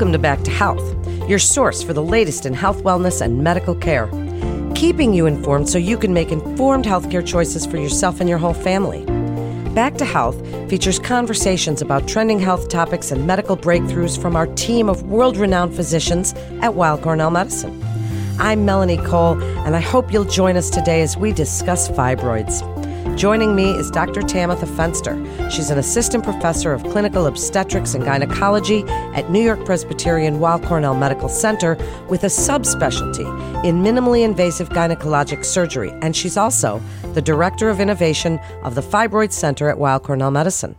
[0.00, 3.74] Welcome to Back to Health, your source for the latest in health, wellness, and medical
[3.74, 4.08] care.
[4.74, 8.54] Keeping you informed so you can make informed healthcare choices for yourself and your whole
[8.54, 9.04] family.
[9.74, 10.40] Back to Health
[10.70, 15.76] features conversations about trending health topics and medical breakthroughs from our team of world renowned
[15.76, 17.78] physicians at Weill Cornell Medicine.
[18.40, 22.66] I'm Melanie Cole, and I hope you'll join us today as we discuss fibroids.
[23.14, 24.22] Joining me is Dr.
[24.22, 25.50] Tamatha Fenster.
[25.50, 28.82] She's an assistant professor of clinical obstetrics and gynecology
[29.14, 31.76] at New York Presbyterian Weill Cornell Medical Center
[32.08, 33.26] with a subspecialty
[33.62, 36.80] in minimally invasive gynecologic surgery, and she's also
[37.12, 40.76] the director of innovation of the Fibroid Center at Weill Cornell Medicine.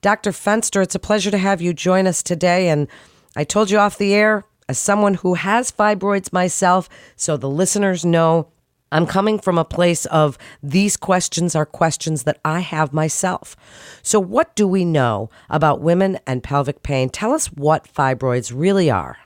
[0.00, 0.30] Dr.
[0.30, 2.68] Fenster, it's a pleasure to have you join us today.
[2.68, 2.86] And
[3.34, 8.04] I told you off the air, as someone who has fibroids myself, so the listeners
[8.04, 8.48] know
[8.90, 13.54] I'm coming from a place of these questions are questions that I have myself.
[14.02, 17.10] So, what do we know about women and pelvic pain?
[17.10, 19.18] Tell us what fibroids really are.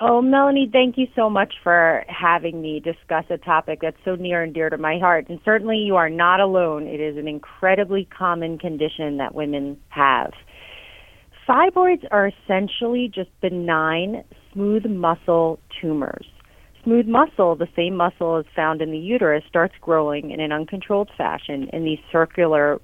[0.00, 4.44] Oh, Melanie, thank you so much for having me discuss a topic that's so near
[4.44, 5.28] and dear to my heart.
[5.28, 6.86] And certainly you are not alone.
[6.86, 10.32] It is an incredibly common condition that women have.
[11.48, 14.22] Fibroids are essentially just benign,
[14.58, 16.26] smooth muscle tumors
[16.88, 21.10] smooth muscle, the same muscle as found in the uterus, starts growing in an uncontrolled
[21.18, 22.80] fashion in these circular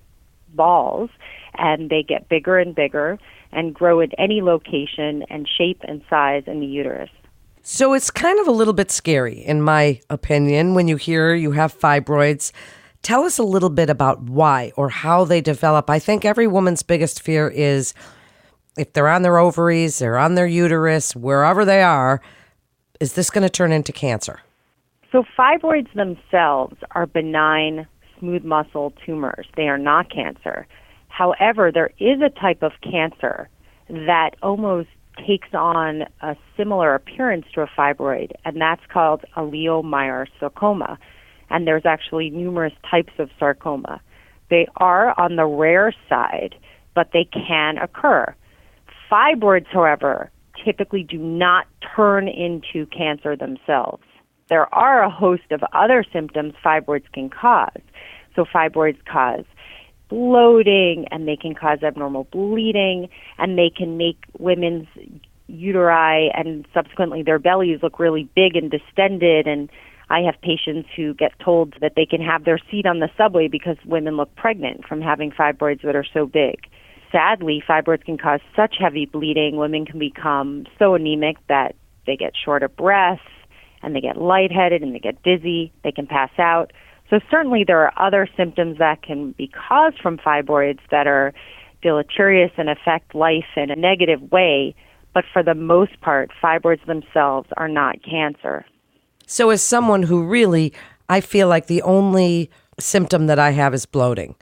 [0.54, 1.08] balls,
[1.56, 3.18] and they get bigger and bigger
[3.52, 7.08] and grow at any location and shape and size in the uterus.
[7.62, 11.52] So it's kind of a little bit scary, in my opinion, when you hear you
[11.52, 12.52] have fibroids.
[13.00, 15.88] Tell us a little bit about why or how they develop.
[15.88, 17.94] I think every woman's biggest fear is
[18.76, 22.20] if they're on their ovaries, they're on their uterus, wherever they are,
[23.00, 24.40] is this going to turn into cancer?
[25.12, 27.86] So, fibroids themselves are benign
[28.18, 29.46] smooth muscle tumors.
[29.56, 30.66] They are not cancer.
[31.08, 33.48] However, there is a type of cancer
[33.88, 34.88] that almost
[35.24, 40.98] takes on a similar appearance to a fibroid, and that's called a leiomyosarcoma.
[41.50, 44.00] And there's actually numerous types of sarcoma.
[44.50, 46.56] They are on the rare side,
[46.94, 48.34] but they can occur.
[49.10, 50.30] Fibroids, however,
[50.64, 54.02] typically do not turn into cancer themselves.
[54.48, 57.80] There are a host of other symptoms fibroids can cause.
[58.34, 59.44] So, fibroids cause
[60.08, 64.86] bloating and they can cause abnormal bleeding and they can make women's
[65.50, 69.70] uteri and subsequently their bellies look really big and distended and
[70.10, 73.48] I have patients who get told that they can have their seat on the subway
[73.48, 76.68] because women look pregnant from having fibroids that are so big
[77.14, 79.56] sadly, fibroids can cause such heavy bleeding.
[79.56, 81.76] Women can become so anemic that
[82.06, 83.20] they get short of breath
[83.82, 85.72] and they get lightheaded and they get dizzy.
[85.84, 86.72] They can pass out.
[87.10, 91.32] So, certainly, there are other symptoms that can be caused from fibroids that are
[91.82, 94.74] deleterious and affect life in a negative way.
[95.12, 98.64] But for the most part, fibroids themselves are not cancer.
[99.26, 100.72] So, as someone who really,
[101.08, 104.34] I feel like the only symptom that I have is bloating,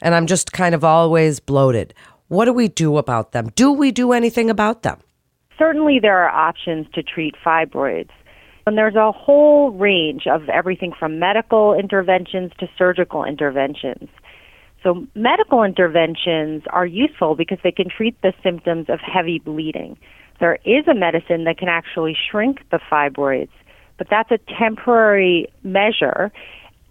[0.00, 1.94] and I'm just kind of always bloated.
[2.28, 3.50] What do we do about them?
[3.54, 5.00] Do we do anything about them?
[5.58, 8.10] Certainly, there are options to treat fibroids.
[8.66, 14.08] And there's a whole range of everything from medical interventions to surgical interventions.
[14.82, 19.96] So, medical interventions are useful because they can treat the symptoms of heavy bleeding.
[20.40, 23.50] There is a medicine that can actually shrink the fibroids,
[23.98, 26.32] but that's a temporary measure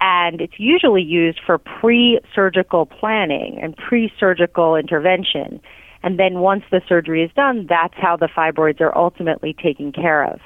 [0.06, 5.60] and it's usually used for pre surgical planning and pre surgical intervention.
[6.04, 10.24] And then once the surgery is done, that's how the fibroids are ultimately taken care
[10.24, 10.40] of.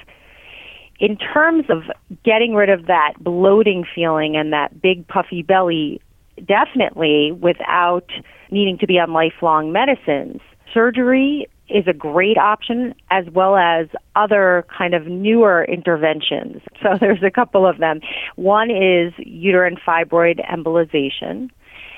[0.98, 1.82] In terms of
[2.24, 6.00] getting rid of that bloating feeling and that big puffy belly,
[6.46, 8.08] definitely without
[8.50, 10.40] needing to be on lifelong medicines,
[10.72, 13.86] surgery is a great option as well as
[14.16, 16.62] other kind of newer interventions.
[16.82, 18.00] So there's a couple of them.
[18.36, 21.50] One is uterine fibroid embolization,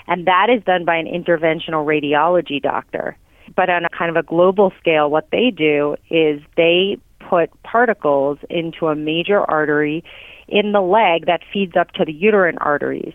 [0.09, 3.17] and that is done by an interventional radiology doctor.
[3.55, 8.39] But on a kind of a global scale, what they do is they put particles
[8.51, 10.03] into a major artery
[10.49, 13.15] in the leg that feeds up to the uterine arteries.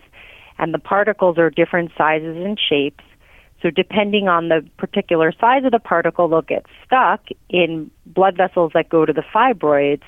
[0.58, 3.04] And the particles are different sizes and shapes
[3.60, 8.70] so, depending on the particular size of the particle, they'll get stuck in blood vessels
[8.74, 10.02] that go to the fibroids,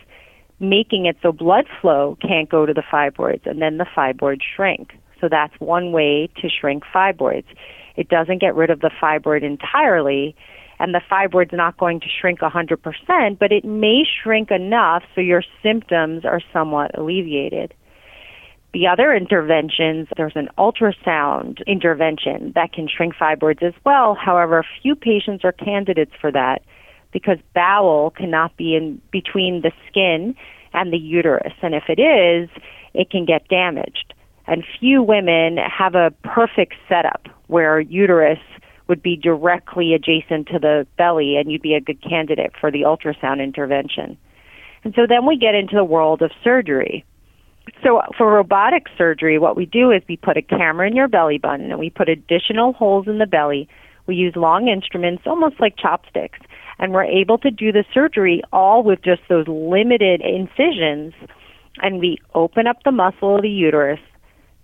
[0.60, 4.92] making it so blood flow can't go to the fibroids, and then the fibroids shrink.
[5.20, 7.46] So, that's one way to shrink fibroids.
[7.96, 10.36] It doesn't get rid of the fibroid entirely,
[10.78, 15.42] and the fibroid's not going to shrink 100%, but it may shrink enough so your
[15.60, 17.74] symptoms are somewhat alleviated.
[18.72, 24.14] The other interventions, there's an ultrasound intervention that can shrink fibroids as well.
[24.14, 26.62] However, few patients are candidates for that.
[27.12, 30.34] because bowel cannot be in between the skin
[30.72, 31.52] and the uterus.
[31.62, 32.48] And if it is,
[32.94, 34.14] it can get damaged.
[34.46, 38.38] And few women have a perfect setup where uterus
[38.88, 42.82] would be directly adjacent to the belly and you'd be a good candidate for the
[42.82, 44.16] ultrasound intervention.
[44.82, 47.04] And so then we get into the world of surgery.
[47.82, 51.38] So for robotic surgery, what we do is we put a camera in your belly
[51.38, 53.68] button and we put additional holes in the belly.
[54.06, 56.40] We use long instruments, almost like chopsticks,
[56.78, 61.14] and we're able to do the surgery all with just those limited incisions.
[61.82, 64.00] And we open up the muscle of the uterus,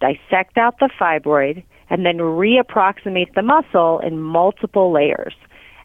[0.01, 5.35] dissect out the fibroid, and then reapproximate the muscle in multiple layers.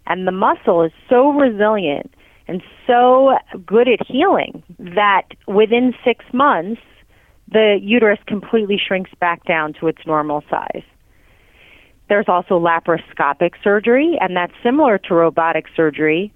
[0.07, 2.13] And the muscle is so resilient
[2.47, 6.81] and so good at healing that within six months,
[7.51, 10.83] the uterus completely shrinks back down to its normal size.
[12.07, 16.33] There's also laparoscopic surgery, and that's similar to robotic surgery,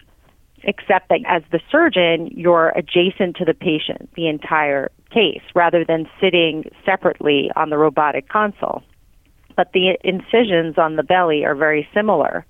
[0.64, 6.10] except that as the surgeon, you're adjacent to the patient the entire case rather than
[6.20, 8.84] sitting separately on the robotic console.
[9.56, 12.46] But the incisions on the belly are very similar.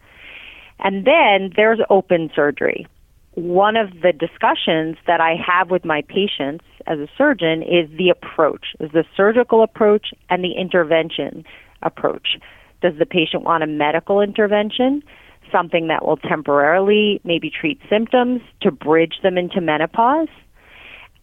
[0.80, 2.88] And then there's open surgery
[3.36, 8.10] one of the discussions that I have with my patients as a surgeon is the
[8.10, 11.44] approach, is the surgical approach and the intervention
[11.84, 12.40] approach.
[12.82, 15.04] Does the patient want a medical intervention,
[15.52, 20.30] something that will temporarily maybe treat symptoms to bridge them into menopause?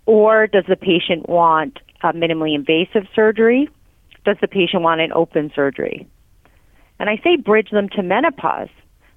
[0.04, 3.68] Or does the patient want a minimally invasive surgery?
[4.24, 6.06] Does the patient want an open surgery?
[6.98, 8.68] And I say bridge them to menopause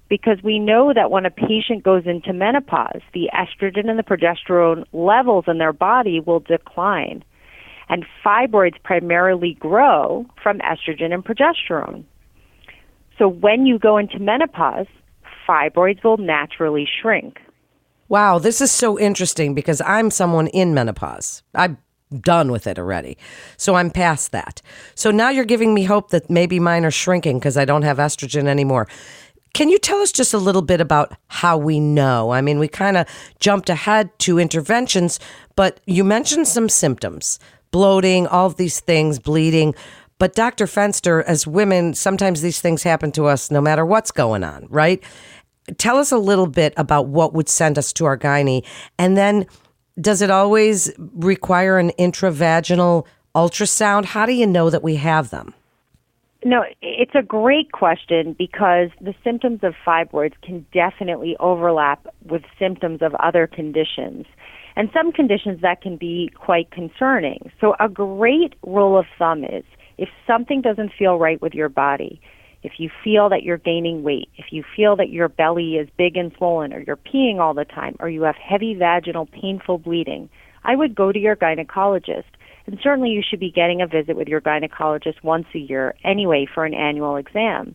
[0.08, 4.84] because we know that when a patient goes into menopause, the estrogen and the progesterone
[4.92, 7.24] levels in their body will decline.
[7.88, 12.04] And fibroids primarily grow from estrogen and progesterone.
[13.18, 14.86] So when you go into menopause,
[15.48, 17.38] fibroids will naturally shrink.
[18.08, 21.42] Wow, this is so interesting because I'm someone in menopause.
[21.54, 21.78] I'm
[22.20, 23.18] done with it already.
[23.56, 24.62] So I'm past that.
[24.94, 27.98] So now you're giving me hope that maybe mine are shrinking because I don't have
[27.98, 28.86] estrogen anymore.
[29.56, 32.30] Can you tell us just a little bit about how we know?
[32.30, 33.06] I mean, we kind of
[33.40, 35.18] jumped ahead to interventions,
[35.54, 37.38] but you mentioned some symptoms
[37.70, 39.74] bloating, all of these things, bleeding.
[40.18, 40.66] But Dr.
[40.66, 45.02] Fenster, as women, sometimes these things happen to us no matter what's going on, right?
[45.78, 48.62] Tell us a little bit about what would send us to our gynae.
[48.98, 49.46] And then
[49.98, 54.04] does it always require an intravaginal ultrasound?
[54.04, 55.54] How do you know that we have them?
[56.46, 63.02] No, it's a great question because the symptoms of fibroids can definitely overlap with symptoms
[63.02, 64.26] of other conditions.
[64.76, 67.50] And some conditions that can be quite concerning.
[67.60, 69.64] So, a great rule of thumb is
[69.98, 72.20] if something doesn't feel right with your body,
[72.62, 76.16] if you feel that you're gaining weight, if you feel that your belly is big
[76.16, 80.30] and swollen, or you're peeing all the time, or you have heavy vaginal painful bleeding,
[80.62, 82.35] I would go to your gynecologist
[82.66, 86.46] and certainly you should be getting a visit with your gynecologist once a year anyway
[86.52, 87.74] for an annual exam.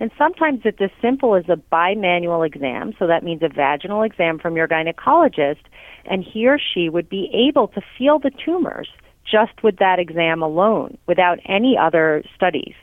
[0.00, 4.38] And sometimes it's as simple as a bimanual exam, so that means a vaginal exam
[4.38, 5.62] from your gynecologist,
[6.04, 8.88] and he or she would be able to feel the tumors
[9.24, 12.74] just with that exam alone without any other studies.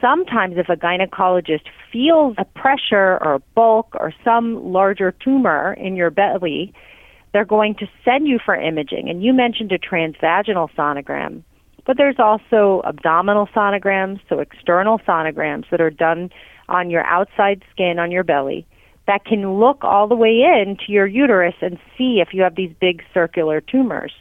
[0.00, 5.94] Sometimes, if a gynecologist feels a pressure or a bulk or some larger tumor in
[5.94, 6.72] your belly,
[7.32, 9.08] they're going to send you for imaging.
[9.08, 11.42] And you mentioned a transvaginal sonogram,
[11.86, 16.30] but there's also abdominal sonograms, so external sonograms that are done
[16.68, 18.66] on your outside skin on your belly
[19.06, 22.72] that can look all the way into your uterus and see if you have these
[22.80, 24.12] big circular tumors.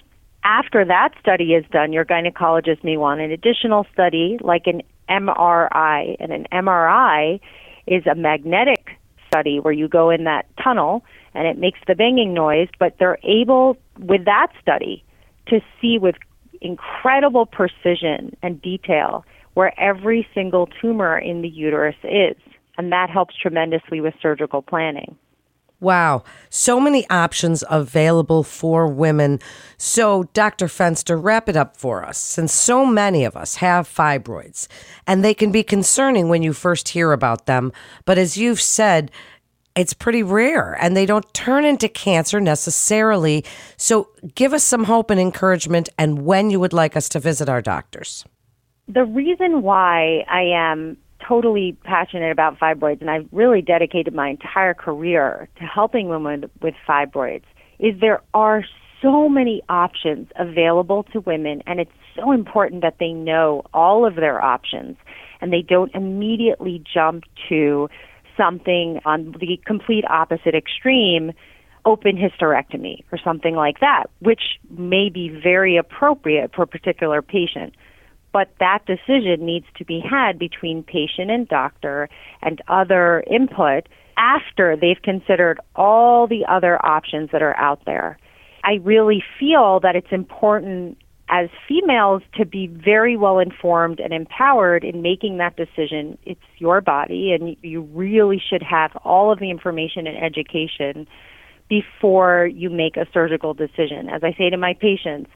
[0.43, 6.15] After that study is done, your gynecologist may want an additional study like an MRI.
[6.19, 7.39] And an MRI
[7.85, 8.97] is a magnetic
[9.29, 13.19] study where you go in that tunnel and it makes the banging noise, but they're
[13.23, 15.03] able, with that study,
[15.47, 16.15] to see with
[16.61, 22.35] incredible precision and detail where every single tumor in the uterus is.
[22.77, 25.17] And that helps tremendously with surgical planning.
[25.81, 29.39] Wow, so many options available for women.
[29.77, 30.67] So, Dr.
[30.67, 32.17] Fenster, wrap it up for us.
[32.17, 34.67] Since so many of us have fibroids,
[35.07, 37.71] and they can be concerning when you first hear about them,
[38.03, 39.09] but as you've said,
[39.75, 43.45] it's pretty rare and they don't turn into cancer necessarily.
[43.77, 47.47] So, give us some hope and encouragement and when you would like us to visit
[47.47, 48.25] our doctors.
[48.89, 50.97] The reason why I am
[51.29, 56.73] totally passionate about fibroids and I've really dedicated my entire career to helping women with
[56.87, 57.43] fibroids
[57.77, 58.63] is there are
[59.01, 64.15] so many options available to women and it's so important that they know all of
[64.15, 64.97] their options
[65.39, 67.87] and they don't immediately jump to
[68.35, 71.31] something on the complete opposite extreme,
[71.85, 77.73] open hysterectomy or something like that, which may be very appropriate for a particular patient.
[78.31, 82.09] But that decision needs to be had between patient and doctor
[82.41, 88.19] and other input after they've considered all the other options that are out there.
[88.63, 90.97] I really feel that it's important
[91.29, 96.17] as females to be very well informed and empowered in making that decision.
[96.25, 101.07] It's your body, and you really should have all of the information and education
[101.69, 104.09] before you make a surgical decision.
[104.09, 105.29] As I say to my patients,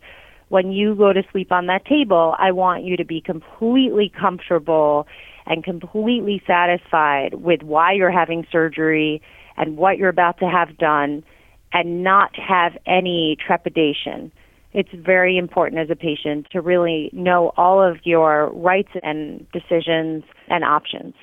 [0.53, 5.07] when you go to sleep on that table, I want you to be completely comfortable
[5.47, 9.19] and completely satisfied with why you're having surgery
[9.57, 11.23] and what you're about to have done
[11.73, 14.31] and not have any trepidation.
[14.73, 20.23] It's very important as a patient to really know all of your rights and decisions
[20.49, 21.15] and options.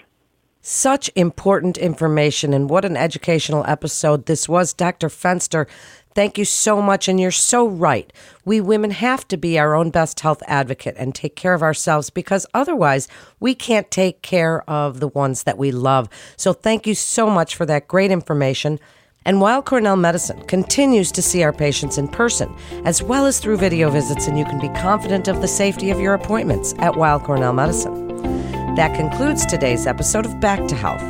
[0.62, 4.75] Such important information, and what an educational episode this was.
[4.75, 5.09] Dr.
[5.09, 5.67] Fenster,
[6.14, 7.09] thank you so much.
[7.09, 8.12] And you're so right.
[8.45, 12.11] We women have to be our own best health advocate and take care of ourselves
[12.11, 13.09] because otherwise
[13.40, 16.11] we can't take care of the ones that we love.
[16.37, 18.79] So thank you so much for that great information.
[19.25, 23.57] And Weill Cornell Medicine continues to see our patients in person as well as through
[23.57, 27.21] video visits, and you can be confident of the safety of your appointments at Weill
[27.21, 28.39] Cornell Medicine.
[28.80, 31.02] That concludes today's episode of Back to Health.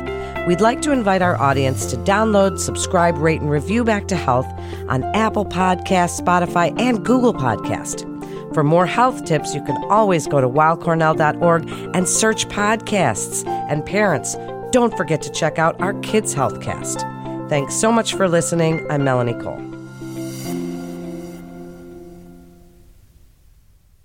[0.45, 4.45] We'd like to invite our audience to download, subscribe, rate, and review Back to Health
[4.89, 8.03] on Apple Podcasts, Spotify, and Google Podcast.
[8.53, 13.47] For more health tips, you can always go to weillcornell.org and search podcasts.
[13.47, 14.35] And parents,
[14.71, 17.47] don't forget to check out our Kids Healthcast.
[17.47, 18.85] Thanks so much for listening.
[18.91, 19.70] I'm Melanie Cole.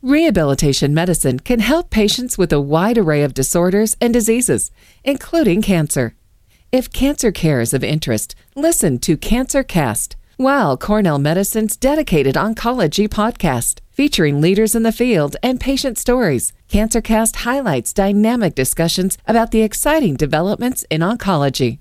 [0.07, 4.71] Rehabilitation medicine can help patients with a wide array of disorders and diseases,
[5.03, 6.15] including cancer.
[6.71, 13.09] If cancer care is of interest, listen to Cancer Cast, Weill Cornell Medicine's dedicated oncology
[13.09, 16.53] podcast, featuring leaders in the field and patient stories.
[16.69, 21.81] CancerCast highlights dynamic discussions about the exciting developments in oncology.